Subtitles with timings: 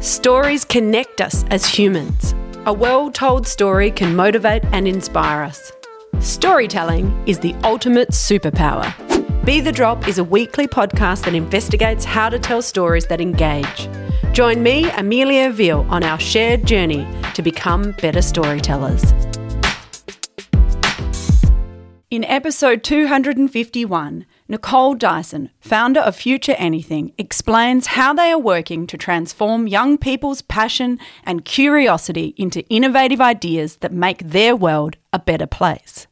[0.00, 2.34] Stories connect us as humans.
[2.64, 5.72] A well told story can motivate and inspire us.
[6.20, 8.94] Storytelling is the ultimate superpower.
[9.44, 13.90] Be the Drop is a weekly podcast that investigates how to tell stories that engage.
[14.32, 19.04] Join me, Amelia Veal, on our shared journey to become better storytellers.
[22.10, 28.98] In episode 251, Nicole Dyson, founder of Future Anything, explains how they are working to
[28.98, 35.46] transform young people's passion and curiosity into innovative ideas that make their world a better
[35.46, 36.08] place.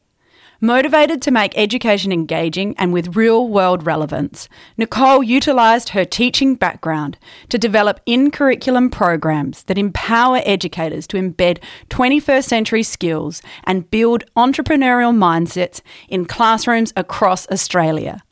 [0.61, 7.17] Motivated to make education engaging and with real world relevance, Nicole utilised her teaching background
[7.49, 14.23] to develop in curriculum programs that empower educators to embed 21st century skills and build
[14.37, 18.23] entrepreneurial mindsets in classrooms across Australia.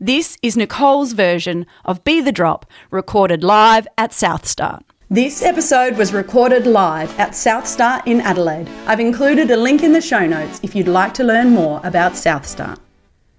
[0.00, 4.84] This is Nicole's version of Be the Drop, recorded live at South Start.
[5.10, 8.68] This episode was recorded live at South Start in Adelaide.
[8.86, 12.14] I've included a link in the show notes if you'd like to learn more about
[12.14, 12.78] South Start.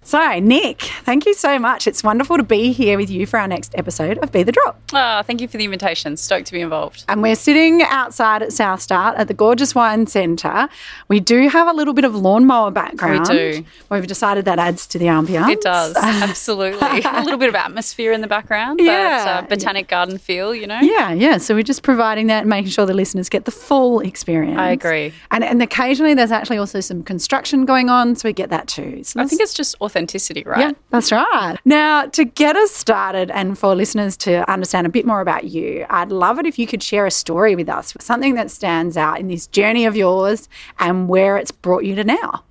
[0.02, 1.86] So, Nick, thank you so much.
[1.86, 4.82] It's wonderful to be here with you for our next episode of Be the Drop.
[4.94, 6.16] Oh, thank you for the invitation.
[6.18, 7.04] Stoked to be involved.
[7.10, 10.68] And we're sitting outside at South Start at the gorgeous wine centre.
[11.10, 13.28] We do have a little bit of lawnmower background.
[13.30, 13.66] We do.
[13.92, 15.50] We've decided that adds to the ambience.
[15.52, 17.02] It does, absolutely.
[17.06, 19.42] a little bit of atmosphere in the background, Yeah.
[19.42, 20.80] but uh, botanic garden feel, you know?
[20.82, 21.38] Yeah, yeah.
[21.38, 24.58] So we're just providing that and making sure the listeners get the full experience.
[24.58, 25.14] I agree.
[25.30, 29.04] And and occasionally there's actually also some construction going on, so we get that too.
[29.04, 30.60] So I think it's just authenticity, right?
[30.60, 31.58] Yeah, that's right.
[31.66, 35.86] Now, to get us started and for listeners to understand a bit more about you,
[35.90, 39.20] I'd love it if you could share a story with us, something that stands out
[39.20, 40.48] in this journey of yours
[40.80, 42.44] and where it's brought you to now.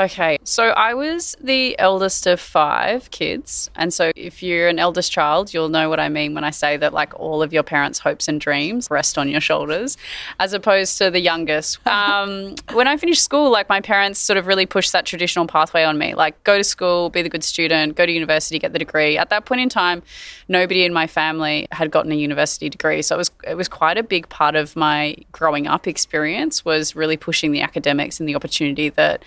[0.00, 3.68] Okay, so I was the eldest of five kids.
[3.74, 6.76] And so if you're an eldest child, you'll know what I mean when I say
[6.76, 9.96] that, like, all of your parents' hopes and dreams rest on your shoulders,
[10.38, 11.78] as opposed to the youngest.
[11.98, 15.82] Um, when I finished school, like, my parents sort of really pushed that traditional pathway
[15.82, 18.78] on me like, go to school, be the good student, go to university, get the
[18.78, 19.18] degree.
[19.18, 20.02] At that point in time,
[20.48, 23.02] nobody in my family had gotten a university degree.
[23.02, 26.94] So it was, it was quite a big part of my growing up experience, was
[26.94, 29.24] really pushing the academics and the opportunity that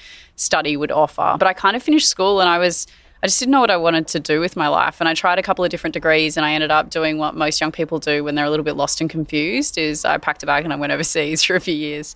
[0.61, 1.35] study would offer.
[1.39, 2.87] But I kind of finished school and I was
[3.23, 4.99] I just didn't know what I wanted to do with my life.
[4.99, 7.61] And I tried a couple of different degrees and I ended up doing what most
[7.61, 10.47] young people do when they're a little bit lost and confused is I packed a
[10.47, 12.15] bag and I went overseas for a few years.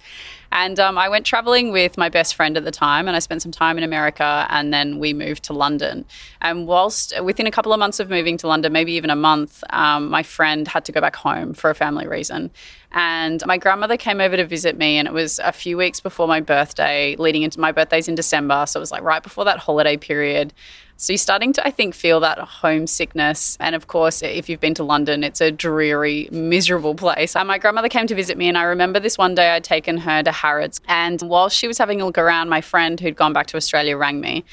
[0.56, 3.42] And um, I went traveling with my best friend at the time, and I spent
[3.42, 6.06] some time in America, and then we moved to London.
[6.42, 9.66] And whilst within a couple of months of moving to London, maybe even a month,
[9.72, 12.52] um, my friend had to go back home for a family reason.
[12.94, 16.26] And my grandmother came over to visit me, and it was a few weeks before
[16.26, 18.66] my birthday, leading into my birthday's in December.
[18.66, 20.54] So it was like right before that holiday period.
[20.98, 23.58] So you're starting to, I think, feel that homesickness.
[23.60, 27.36] And of course, if you've been to London, it's a dreary, miserable place.
[27.36, 29.98] And my grandmother came to visit me, and I remember this one day I'd taken
[29.98, 30.80] her to Harrods.
[30.88, 33.98] And while she was having a look around, my friend who'd gone back to Australia
[33.98, 34.44] rang me.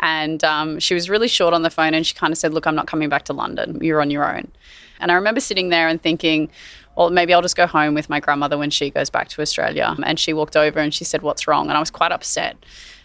[0.00, 2.66] And um, she was really short on the phone, and she kind of said, Look,
[2.66, 3.78] I'm not coming back to London.
[3.82, 4.46] You're on your own.
[5.00, 6.50] And I remember sitting there and thinking,
[6.98, 9.94] well, maybe I'll just go home with my grandmother when she goes back to Australia.
[10.04, 11.68] And she walked over and she said, What's wrong?
[11.68, 12.56] And I was quite upset.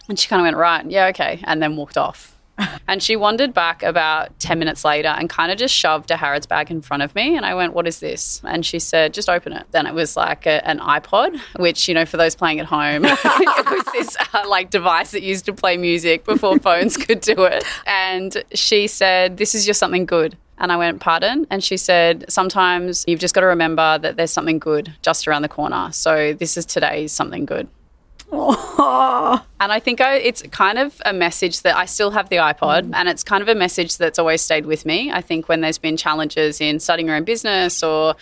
[0.08, 1.40] And she kind of went, Right, yeah, okay.
[1.44, 2.33] And then walked off.
[2.88, 6.46] and she wandered back about 10 minutes later and kind of just shoved a Harrods
[6.46, 7.36] bag in front of me.
[7.36, 8.40] And I went, What is this?
[8.44, 9.66] And she said, Just open it.
[9.70, 13.04] Then it was like a, an iPod, which, you know, for those playing at home,
[13.08, 17.44] it was this uh, like device that used to play music before phones could do
[17.44, 17.64] it.
[17.86, 20.36] And she said, This is just something good.
[20.58, 21.46] And I went, Pardon?
[21.50, 25.42] And she said, Sometimes you've just got to remember that there's something good just around
[25.42, 25.90] the corner.
[25.92, 27.68] So this is today's something good.
[28.36, 32.82] And I think I, it's kind of a message that I still have the iPod,
[32.82, 32.94] mm.
[32.94, 35.10] and it's kind of a message that's always stayed with me.
[35.10, 38.14] I think when there's been challenges in starting your own business or,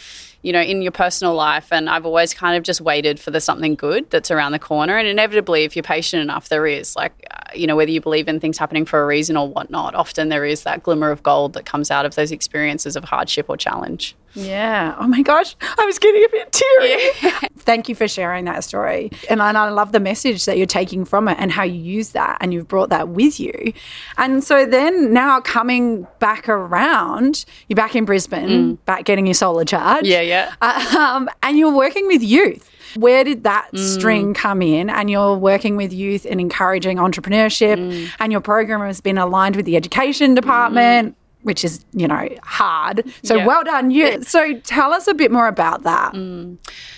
[0.42, 3.40] you know, in your personal life, and I've always kind of just waited for the
[3.40, 4.96] something good that's around the corner.
[4.96, 6.94] And inevitably, if you're patient enough, there is.
[6.94, 10.28] Like, you know, whether you believe in things happening for a reason or whatnot, often
[10.28, 13.56] there is that glimmer of gold that comes out of those experiences of hardship or
[13.56, 14.16] challenge.
[14.34, 14.96] Yeah.
[14.98, 15.56] Oh my gosh.
[15.60, 17.48] I was getting a bit teary.
[17.58, 19.10] Thank you for sharing that story.
[19.28, 21.78] And I, and I love the message that you're taking from it and how you
[21.78, 23.72] use that and you've brought that with you.
[24.16, 29.64] And so then now coming back around, you're back in Brisbane, back getting your solar
[29.64, 30.06] charge.
[30.06, 30.54] Yeah, yeah.
[30.62, 32.70] Um, and you're working with youth.
[32.96, 33.78] Where did that mm.
[33.78, 34.90] string come in?
[34.90, 38.08] And you're working with youth and encouraging entrepreneurship, mm.
[38.18, 41.14] and your program has been aligned with the education department, mm.
[41.42, 43.04] which is, you know, hard.
[43.22, 43.46] So Yeah.
[43.46, 44.22] well done, you.
[44.32, 46.14] So tell us a bit more about that.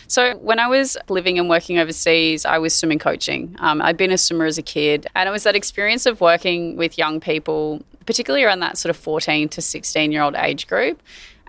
[0.07, 3.57] So, when I was living and working overseas, I was swimming coaching.
[3.59, 6.77] Um, I'd been a swimmer as a kid, and it was that experience of working
[6.77, 11.03] with young people, particularly around that sort of 14 to 16 year old age group.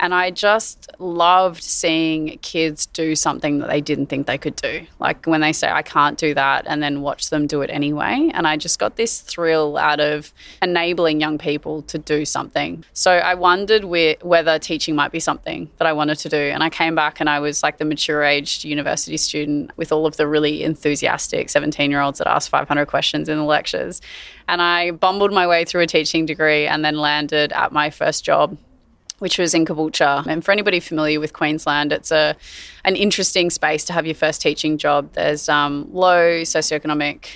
[0.05, 4.85] And I just loved seeing kids do something that they didn't think they could do.
[4.99, 8.29] Like when they say, I can't do that, and then watch them do it anyway.
[8.35, 10.31] And I just got this thrill out of
[10.61, 12.85] enabling young people to do something.
[12.93, 16.37] So I wondered whether teaching might be something that I wanted to do.
[16.37, 20.05] And I came back and I was like the mature aged university student with all
[20.05, 24.01] of the really enthusiastic 17 year olds that asked 500 questions in the lectures.
[24.47, 28.23] And I bumbled my way through a teaching degree and then landed at my first
[28.23, 28.55] job
[29.19, 30.25] which was in Caboolture.
[30.27, 32.35] And for anybody familiar with Queensland, it's a
[32.83, 35.13] an interesting space to have your first teaching job.
[35.13, 37.27] There's um, low socioeconomic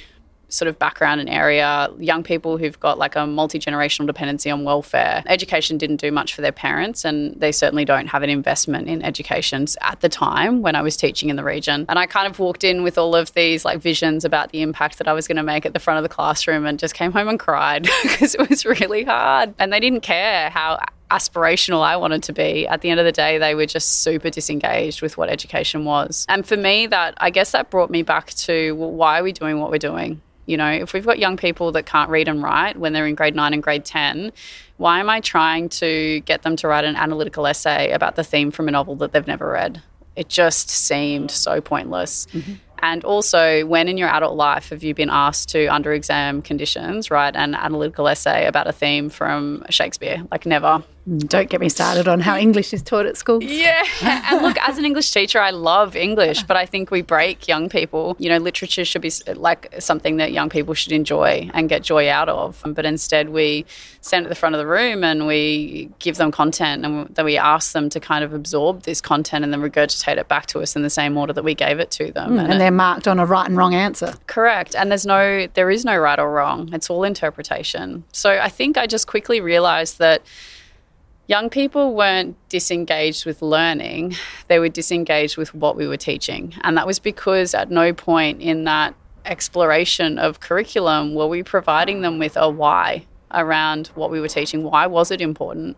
[0.49, 4.63] sort of background and area, young people who've got like a multi generational dependency on
[4.63, 5.23] welfare.
[5.27, 9.03] Education didn't do much for their parents, and they certainly don't have an investment in
[9.03, 11.85] education at the time when I was teaching in the region.
[11.87, 14.97] And I kind of walked in with all of these like visions about the impact
[14.97, 17.11] that I was going to make at the front of the classroom and just came
[17.11, 19.53] home and cried because it was really hard.
[19.59, 20.79] And they didn't care how
[21.11, 22.67] aspirational I wanted to be.
[22.67, 26.25] At the end of the day, they were just super disengaged with what education was.
[26.29, 29.31] And for me, that I guess that brought me back to well, why are we
[29.31, 30.21] doing what we're doing?
[30.45, 33.13] You know, if we've got young people that can't read and write when they're in
[33.13, 34.31] grade nine and grade 10,
[34.77, 38.49] why am I trying to get them to write an analytical essay about the theme
[38.49, 39.83] from a novel that they've never read?
[40.15, 42.25] It just seemed so pointless.
[42.33, 42.53] Mm-hmm.
[42.81, 47.11] And also, when in your adult life have you been asked to, under exam conditions,
[47.11, 50.23] write an analytical essay about a theme from Shakespeare?
[50.31, 50.83] Like, never.
[51.17, 53.41] Don't get me started on how English is taught at school.
[53.43, 53.83] Yeah.
[54.01, 57.69] And look, as an English teacher, I love English, but I think we break young
[57.69, 58.15] people.
[58.19, 62.09] You know, literature should be like something that young people should enjoy and get joy
[62.09, 62.61] out of.
[62.65, 63.65] But instead, we
[64.01, 67.37] stand at the front of the room and we give them content and then we
[67.37, 70.75] ask them to kind of absorb this content and then regurgitate it back to us
[70.75, 72.31] in the same order that we gave it to them.
[72.31, 74.13] Mm, and, and they're marked on a right and wrong answer.
[74.27, 74.75] Correct.
[74.75, 76.69] And there's no, there is no right or wrong.
[76.73, 78.03] It's all interpretation.
[78.11, 80.21] So I think I just quickly realized that
[81.29, 84.15] young people weren't disengaged with learning,
[84.47, 86.55] they were disengaged with what we were teaching.
[86.61, 88.95] And that was because at no point in that
[89.25, 94.63] exploration of curriculum were we providing them with a why around what we were teaching.
[94.63, 95.77] Why was it important?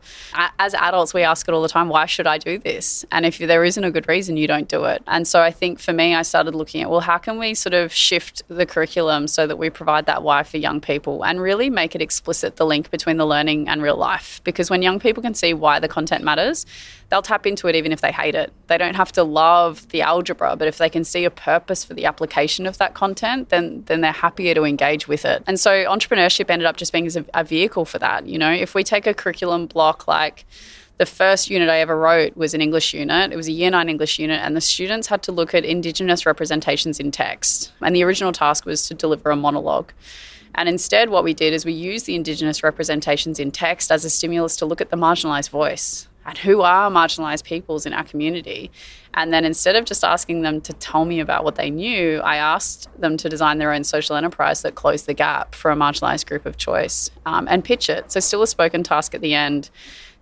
[0.59, 3.05] As adults, we ask it all the time why should I do this?
[3.11, 5.03] And if there isn't a good reason, you don't do it.
[5.07, 7.73] And so I think for me, I started looking at well, how can we sort
[7.73, 11.69] of shift the curriculum so that we provide that why for young people and really
[11.69, 14.41] make it explicit the link between the learning and real life?
[14.43, 16.65] Because when young people can see why the content matters,
[17.11, 18.51] they'll tap into it even if they hate it.
[18.67, 21.93] They don't have to love the algebra, but if they can see a purpose for
[21.93, 25.43] the application of that content, then then they're happier to engage with it.
[25.45, 28.27] And so entrepreneurship ended up just being a, vehicle for that.
[28.27, 30.45] You know, if we take a curriculum block like
[30.97, 33.33] the first unit I ever wrote was an English unit.
[33.33, 36.25] It was a year nine English unit, and the students had to look at Indigenous
[36.25, 37.73] representations in text.
[37.81, 39.91] And the original task was to deliver a monologue.
[40.53, 44.09] And instead, what we did is we used the Indigenous representations in text as a
[44.09, 48.71] stimulus to look at the marginalised voice and who are marginalized peoples in our community.
[49.13, 52.37] And then instead of just asking them to tell me about what they knew, I
[52.37, 56.27] asked them to design their own social enterprise that closed the gap for a marginalized
[56.27, 58.11] group of choice um, and pitch it.
[58.11, 59.69] So, still a spoken task at the end.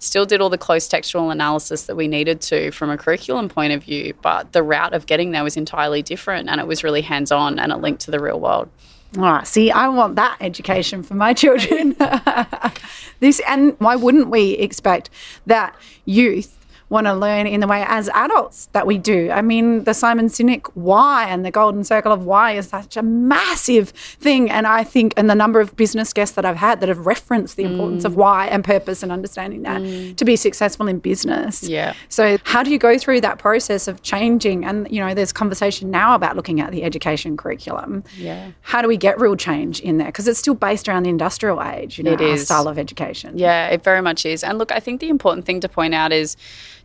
[0.01, 3.73] Still did all the close textual analysis that we needed to from a curriculum point
[3.73, 7.01] of view, but the route of getting there was entirely different and it was really
[7.01, 8.69] hands on and it linked to the real world.
[9.17, 9.47] All right.
[9.47, 11.95] See, I want that education for my children.
[13.19, 15.09] this and why wouldn't we expect
[15.47, 15.75] that
[16.05, 16.58] youth
[16.89, 19.29] want to learn in the way as adults that we do.
[19.31, 23.03] I mean, the Simon Sinek why and the golden circle of why is such a
[23.03, 24.49] massive thing.
[24.49, 27.57] And I think, and the number of business guests that I've had that have referenced
[27.57, 28.07] the importance mm.
[28.07, 30.15] of why and purpose and understanding that mm.
[30.15, 31.63] to be successful in business.
[31.63, 31.93] Yeah.
[32.09, 34.65] So, how do you go through that process of changing?
[34.65, 38.03] And, you know, there's conversation now about looking at the education curriculum.
[38.17, 38.51] Yeah.
[38.61, 40.07] How do we get real change in there?
[40.07, 42.45] Because it's still based around the industrial age, you know, it is.
[42.45, 43.37] style of education.
[43.37, 44.43] Yeah, it very much is.
[44.43, 46.35] And look, I think the important thing to point out is,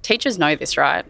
[0.05, 1.05] teachers know this, right?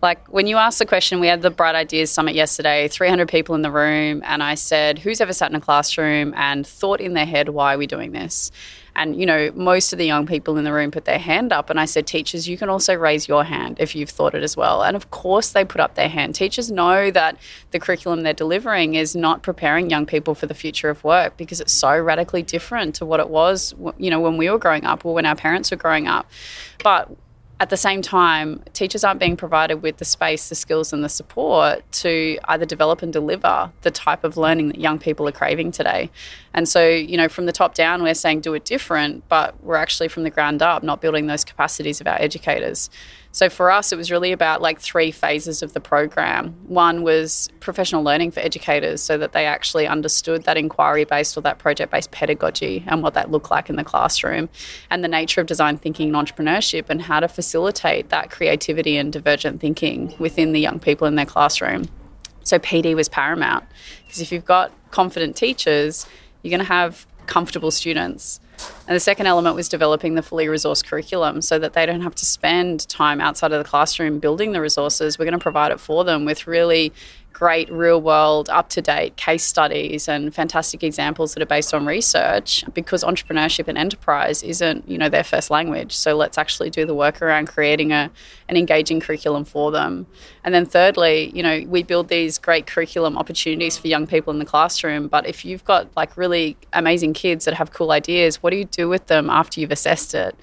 [0.00, 3.54] Like when you ask the question, we had the Bright Ideas Summit yesterday, 300 people
[3.54, 7.14] in the room, and I said, Who's ever sat in a classroom and thought in
[7.14, 8.50] their head, why are we doing this?
[8.96, 11.68] And, you know, most of the young people in the room put their hand up.
[11.68, 14.56] And I said, Teachers, you can also raise your hand if you've thought it as
[14.56, 14.82] well.
[14.82, 16.34] And of course, they put up their hand.
[16.34, 17.38] Teachers know that
[17.70, 21.60] the curriculum they're delivering is not preparing young people for the future of work because
[21.60, 25.04] it's so radically different to what it was, you know, when we were growing up
[25.04, 26.30] or when our parents were growing up.
[26.82, 27.10] But
[27.60, 31.08] at the same time, teachers aren't being provided with the space, the skills, and the
[31.08, 35.70] support to either develop and deliver the type of learning that young people are craving
[35.70, 36.10] today.
[36.52, 39.76] And so, you know, from the top down, we're saying do it different, but we're
[39.76, 42.90] actually from the ground up not building those capacities of our educators.
[43.34, 46.54] So for us, it was really about like three phases of the program.
[46.68, 51.40] One was professional learning for educators so that they actually understood that inquiry based or
[51.40, 54.48] that project based pedagogy and what that looked like in the classroom
[54.88, 59.12] and the nature of design thinking and entrepreneurship and how to facilitate that creativity and
[59.12, 61.86] divergent thinking within the young people in their classroom.
[62.44, 63.64] So PD was paramount
[64.04, 66.06] because if you've got confident teachers,
[66.42, 68.38] you're going to have comfortable students.
[68.86, 72.14] And the second element was developing the fully resourced curriculum so that they don't have
[72.16, 75.18] to spend time outside of the classroom building the resources.
[75.18, 76.92] We're going to provide it for them with really
[77.34, 81.84] great real world, up to date case studies and fantastic examples that are based on
[81.84, 85.92] research because entrepreneurship and enterprise isn't, you know, their first language.
[85.92, 88.10] So let's actually do the work around creating a,
[88.48, 90.06] an engaging curriculum for them.
[90.44, 94.38] And then thirdly, you know, we build these great curriculum opportunities for young people in
[94.38, 95.08] the classroom.
[95.08, 98.64] But if you've got like really amazing kids that have cool ideas, what do you
[98.64, 100.36] do with them after you've assessed it?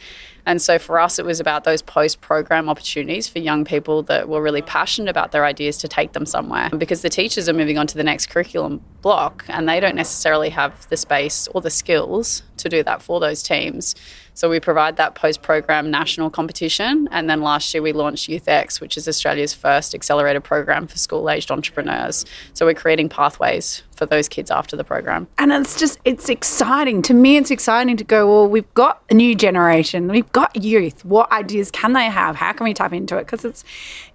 [0.45, 4.27] And so for us, it was about those post program opportunities for young people that
[4.27, 7.77] were really passionate about their ideas to take them somewhere because the teachers are moving
[7.77, 11.69] on to the next curriculum block and they don't necessarily have the space or the
[11.69, 13.95] skills to do that for those teams.
[14.33, 17.07] So we provide that post program national competition.
[17.11, 21.29] And then last year we launched YouthX, which is Australia's first accelerated program for school
[21.29, 22.25] aged entrepreneurs.
[22.53, 25.27] So we're creating pathways for those kids after the program.
[25.37, 27.03] And it's just, it's exciting.
[27.03, 31.05] To me, it's exciting to go, well, we've got a new generation, we've got youth.
[31.05, 32.35] What ideas can they have?
[32.35, 33.25] How can we tap into it?
[33.25, 33.63] Because it's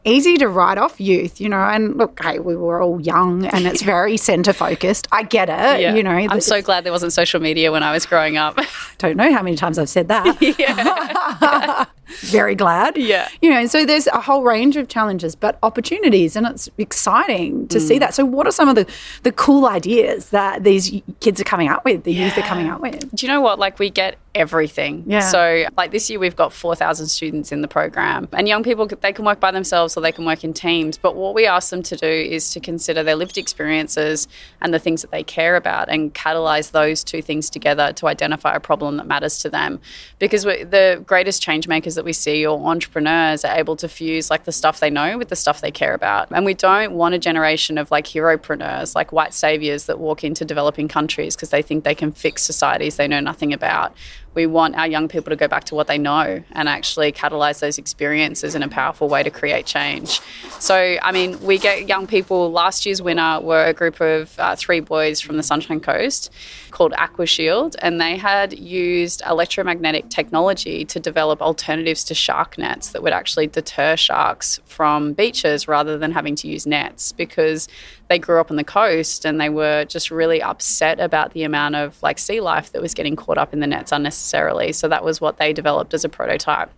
[0.04, 1.60] easy to write off youth, you know.
[1.60, 5.06] And look, hey, we were all young and it's very centre focused.
[5.12, 5.94] I get it, yeah.
[5.94, 6.10] you know.
[6.10, 8.58] I'm so glad there wasn't social media when I was growing up.
[8.98, 10.36] Don't know how many times I've said that.
[10.58, 11.86] Yeah.
[12.06, 12.96] very glad.
[12.96, 13.28] Yeah.
[13.42, 17.78] You know, so there's a whole range of challenges, but opportunities, and it's exciting to
[17.78, 17.80] mm.
[17.80, 18.14] see that.
[18.14, 18.86] So, what are some of the,
[19.22, 22.26] the cool ideas that these kids are coming up with, the yeah.
[22.26, 23.10] youth are coming up with?
[23.14, 23.58] Do you know what?
[23.58, 25.04] Like, we get everything.
[25.06, 25.20] Yeah.
[25.20, 29.12] So, like this year, we've got 4,000 students in the program, and young people, they
[29.12, 30.98] can work by themselves or they can work in teams.
[30.98, 34.28] But what we ask them to do is to consider their lived experiences
[34.60, 38.54] and the things that they care about and catalyze those two things together to identify
[38.54, 39.80] a problem that matters to them.
[40.18, 44.44] Because the greatest change makers that we see or entrepreneurs are able to fuse like
[44.44, 46.28] the stuff they know with the stuff they care about.
[46.30, 50.44] And we don't want a generation of like heropreneurs, like white saviors that walk into
[50.44, 53.94] developing countries because they think they can fix societies they know nothing about
[54.36, 57.58] we want our young people to go back to what they know and actually catalyze
[57.58, 60.20] those experiences in a powerful way to create change.
[60.60, 62.52] So, I mean, we get young people.
[62.52, 66.30] Last year's winner were a group of uh, three boys from the Sunshine Coast
[66.70, 73.02] called Aquashield, and they had used electromagnetic technology to develop alternatives to shark nets that
[73.02, 77.66] would actually deter sharks from beaches rather than having to use nets because
[78.08, 81.74] they grew up on the coast and they were just really upset about the amount
[81.74, 84.25] of like sea life that was getting caught up in the nets unnecessarily.
[84.72, 86.70] So that was what they developed as a prototype.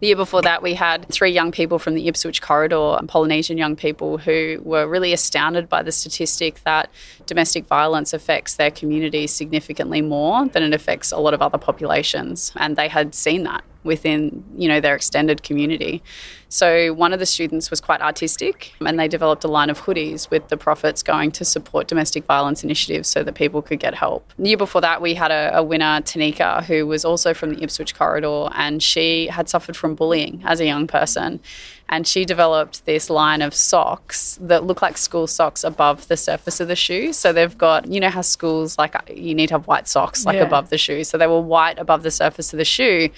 [0.00, 3.76] The year before that, we had three young people from the Ipswich corridor, Polynesian young
[3.76, 6.90] people, who were really astounded by the statistic that
[7.26, 12.52] domestic violence affects their community significantly more than it affects a lot of other populations.
[12.56, 16.02] And they had seen that within you know their extended community.
[16.48, 20.28] So one of the students was quite artistic and they developed a line of hoodies
[20.28, 24.30] with the profits going to support domestic violence initiatives so that people could get help.
[24.38, 27.62] The year before that we had a, a winner, Tanika, who was also from the
[27.62, 31.40] Ipswich corridor and she had suffered from bullying as a young person
[31.88, 36.60] and she developed this line of socks that look like school socks above the surface
[36.60, 37.12] of the shoe.
[37.12, 40.24] So they've got, you know, how schools like uh, you need to have white socks
[40.24, 40.42] like yeah.
[40.42, 41.04] above the shoe.
[41.04, 43.10] So they were white above the surface of the shoe,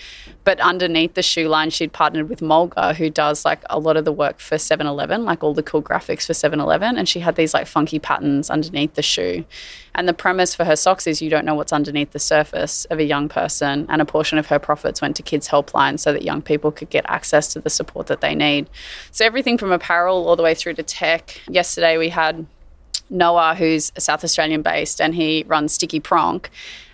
[0.42, 4.04] but underneath the shoe line, she'd partnered with Mulga, who does like a lot of
[4.04, 6.98] the work for 7 Eleven, like all the cool graphics for 7 Eleven.
[6.98, 9.44] And she had these like funky patterns underneath the shoe.
[9.94, 12.98] And the premise for her socks is you don't know what's underneath the surface of
[12.98, 13.86] a young person.
[13.88, 16.90] And a portion of her profits went to Kids Helpline so that young people could
[16.90, 18.63] get access to the support that they need.
[19.10, 21.40] So everything from apparel all the way through to tech.
[21.48, 22.46] Yesterday we had
[23.10, 26.46] Noah, who's South Australian based, and he runs Sticky Pronk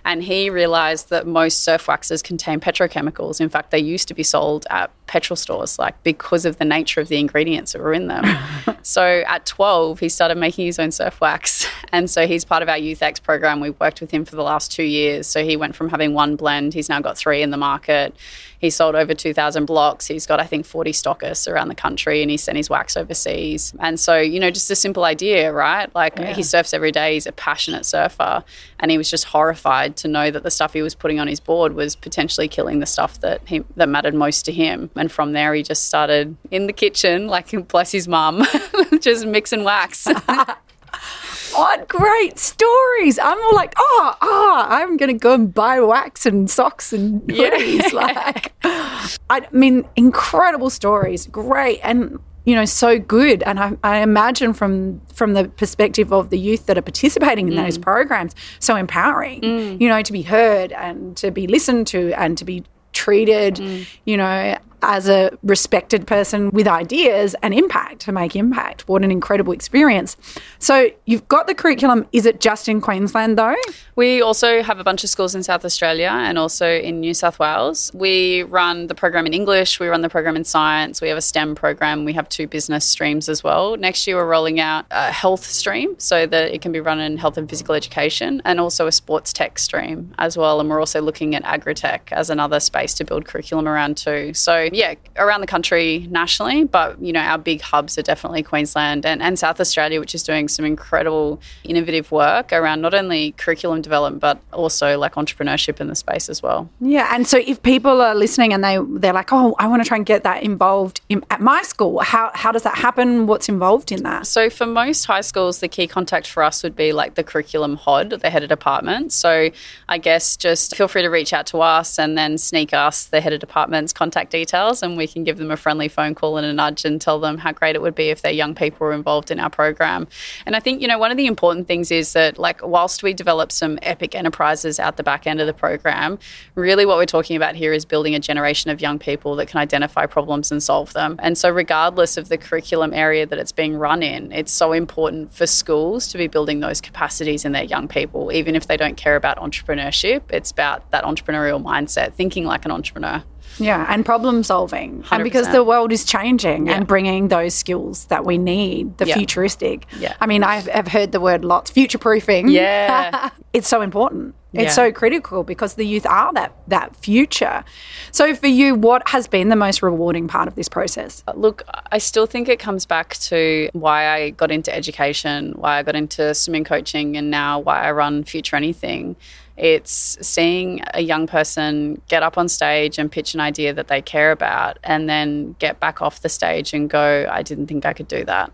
[0.05, 3.41] and he realized that most surf waxes contain petrochemicals.
[3.41, 7.01] In fact, they used to be sold at petrol stores, like because of the nature
[7.01, 8.25] of the ingredients that were in them.
[8.83, 11.67] so at 12, he started making his own surf wax.
[11.93, 13.61] And so he's part of our Youth YouthX program.
[13.61, 15.27] We've worked with him for the last two years.
[15.27, 18.15] So he went from having one blend, he's now got three in the market.
[18.59, 20.07] He sold over 2,000 blocks.
[20.07, 23.73] He's got, I think, 40 stockists around the country and he sent his wax overseas.
[23.81, 25.93] And so, you know, just a simple idea, right?
[25.95, 26.35] Like yeah.
[26.35, 27.15] he surfs every day.
[27.15, 28.45] He's a passionate surfer.
[28.79, 31.41] And he was just horrified to know that the stuff he was putting on his
[31.41, 34.91] board was potentially killing the stuff that he, that mattered most to him.
[34.97, 38.45] And from there, he just started in the kitchen, like bless his mum,
[39.01, 40.07] just mixing wax.
[41.53, 43.19] what great stories.
[43.19, 47.23] I'm all like, oh, oh, I'm going to go and buy wax and socks and
[47.23, 47.93] hoodies.
[47.93, 51.27] Like, I mean, incredible stories.
[51.27, 51.81] Great.
[51.83, 56.39] And you know so good and I, I, imagine from from the perspective of the
[56.39, 57.65] youth that are participating in mm.
[57.65, 59.81] those programs so empowering mm.
[59.81, 63.87] you know to be heard and to be listened to and to be treated mm.
[64.05, 68.89] you know as a respected person with ideas and impact to make impact.
[68.89, 70.17] What an incredible experience.
[70.59, 72.07] So you've got the curriculum.
[72.13, 73.57] Is it just in Queensland though?
[73.97, 77.39] We also have a bunch of schools in South Australia and also in New South
[77.39, 77.91] Wales.
[77.93, 81.23] We run the program in English, we run the program in science, we have a
[81.23, 83.77] STEM program, we have two business streams as well.
[83.77, 87.19] Next year we're rolling out a health stream so that it can be run in
[87.19, 90.61] health and physical education and also a sports tech stream as well.
[90.61, 94.33] And we're also looking at agri-tech as another space to build curriculum around too.
[94.33, 99.05] So yeah, around the country nationally, but you know, our big hubs are definitely Queensland
[99.05, 103.83] and, and South Australia, which is doing some incredible innovative work around not only curriculum
[103.83, 106.69] development but also like entrepreneurship in the space as well.
[106.81, 109.89] Yeah, and so if people are listening and they they're like, oh, I want to
[109.89, 113.27] try and get that involved in, at my school, how how does that happen?
[113.27, 114.27] What's involved in that?
[114.27, 117.77] So for most high schools, the key contact for us would be like the curriculum
[117.77, 119.13] HOD, the head of department.
[119.13, 119.51] So
[119.89, 123.21] I guess just feel free to reach out to us and then sneak us the
[123.21, 126.47] head of department's contact details and we can give them a friendly phone call and
[126.47, 128.93] a nudge and tell them how great it would be if their young people were
[128.93, 130.07] involved in our program.
[130.47, 133.15] And I think, you know, one of the important things is that, like, whilst we
[133.15, 136.19] develop some epic enterprises out the back end of the program,
[136.55, 139.59] really what we're talking about here is building a generation of young people that can
[139.59, 141.17] identify problems and solve them.
[141.23, 145.33] And so, regardless of the curriculum area that it's being run in, it's so important
[145.33, 148.97] for schools to be building those capacities in their young people, even if they don't
[148.97, 150.23] care about entrepreneurship.
[150.31, 153.23] It's about that entrepreneurial mindset, thinking like an entrepreneur.
[153.59, 155.03] Yeah, and problem solving.
[155.03, 155.13] 100%.
[155.13, 156.75] And because the world is changing yeah.
[156.75, 159.15] and bringing those skills that we need, the yeah.
[159.17, 159.87] futuristic.
[159.99, 160.15] Yeah.
[160.21, 162.49] I mean, I've, I've heard the word lots, future proofing.
[162.49, 163.31] Yeah.
[163.53, 164.35] it's so important.
[164.53, 167.65] It's so critical because the youth are that that future.
[168.11, 171.23] So for you, what has been the most rewarding part of this process?
[171.29, 175.79] Uh, look, I still think it comes back to why I got into education, why
[175.79, 179.17] I got into swimming coaching, and now why I run Future Anything.
[179.61, 184.01] It's seeing a young person get up on stage and pitch an idea that they
[184.01, 187.93] care about and then get back off the stage and go, I didn't think I
[187.93, 188.53] could do that.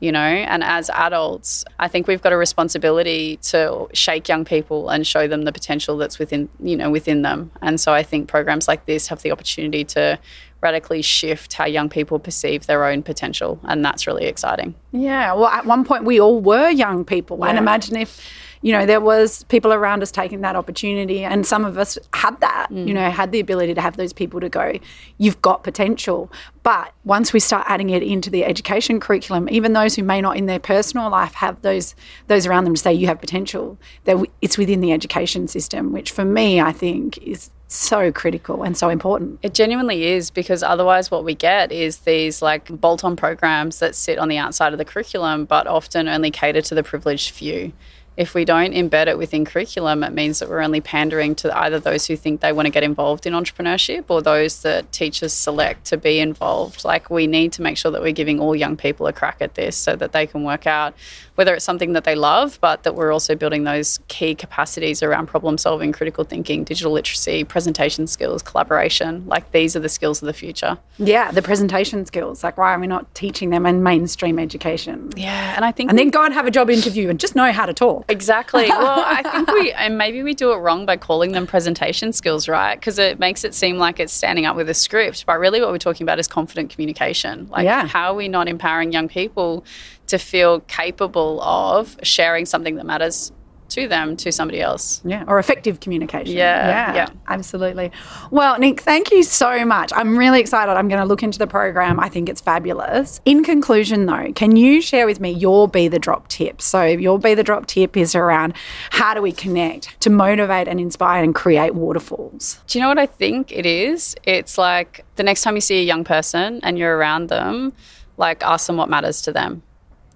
[0.00, 4.90] You know, and as adults, I think we've got a responsibility to shake young people
[4.90, 7.52] and show them the potential that's within, you know, within them.
[7.62, 10.18] And so I think programs like this have the opportunity to
[10.60, 13.60] radically shift how young people perceive their own potential.
[13.62, 14.74] And that's really exciting.
[14.90, 15.32] Yeah.
[15.34, 17.38] Well, at one point, we all were young people.
[17.38, 17.50] Yeah.
[17.50, 18.20] And imagine if
[18.62, 22.38] you know, there was people around us taking that opportunity, and some of us had
[22.40, 22.86] that, mm.
[22.86, 24.78] you know, had the ability to have those people to go,
[25.18, 26.30] you've got potential.
[26.62, 30.36] But once we start adding it into the education curriculum, even those who may not
[30.36, 31.96] in their personal life have those
[32.28, 36.12] those around them to say you have potential, that it's within the education system, which
[36.12, 39.38] for me I think is so critical and so important.
[39.42, 43.94] It genuinely is because otherwise, what we get is these like bolt on programs that
[43.94, 47.72] sit on the outside of the curriculum, but often only cater to the privileged few
[48.16, 51.80] if we don't embed it within curriculum, it means that we're only pandering to either
[51.80, 55.86] those who think they want to get involved in entrepreneurship or those that teachers select
[55.86, 56.84] to be involved.
[56.84, 59.54] Like, we need to make sure that we're giving all young people a crack at
[59.54, 60.94] this so that they can work out
[61.34, 65.26] whether it's something that they love, but that we're also building those key capacities around
[65.26, 69.24] problem solving, critical thinking, digital literacy, presentation skills, collaboration.
[69.26, 70.78] Like, these are the skills of the future.
[70.98, 72.44] Yeah, the presentation skills.
[72.44, 75.10] Like, why are we not teaching them in mainstream education?
[75.16, 75.88] Yeah, and I think.
[75.88, 78.01] And then go and have a job interview and just know how to talk.
[78.08, 78.68] Exactly.
[78.68, 82.48] Well, I think we, and maybe we do it wrong by calling them presentation skills,
[82.48, 82.78] right?
[82.78, 85.26] Because it makes it seem like it's standing up with a script.
[85.26, 87.48] But really, what we're talking about is confident communication.
[87.48, 87.86] Like, yeah.
[87.86, 89.64] how are we not empowering young people
[90.08, 93.32] to feel capable of sharing something that matters
[93.74, 95.00] to them to somebody else.
[95.04, 96.36] Yeah, or effective communication.
[96.36, 97.90] Yeah, yeah, yeah, absolutely.
[98.30, 99.92] Well, Nick, thank you so much.
[99.94, 100.72] I'm really excited.
[100.72, 101.98] I'm going to look into the program.
[102.00, 103.20] I think it's fabulous.
[103.24, 106.60] In conclusion, though, can you share with me your Be the Drop tip?
[106.60, 108.54] So, your Be the Drop tip is around
[108.90, 112.60] how do we connect to motivate and inspire and create waterfalls?
[112.66, 114.14] Do you know what I think it is?
[114.24, 117.72] It's like the next time you see a young person and you're around them,
[118.16, 119.62] like ask them what matters to them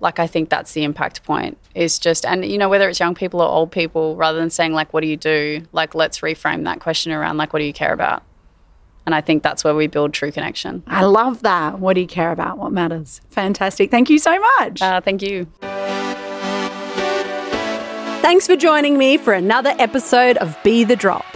[0.00, 1.58] like i think that's the impact point.
[1.74, 4.72] Is just and you know whether it's young people or old people rather than saying
[4.72, 5.62] like what do you do?
[5.72, 8.22] Like let's reframe that question around like what do you care about?
[9.04, 10.82] And i think that's where we build true connection.
[10.86, 11.78] I love that.
[11.78, 12.58] What do you care about?
[12.58, 13.20] What matters?
[13.30, 13.90] Fantastic.
[13.90, 14.82] Thank you so much.
[14.82, 15.46] Uh, thank you.
[18.22, 21.35] Thanks for joining me for another episode of be the drop